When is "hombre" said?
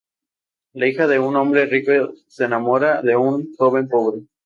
1.35-1.67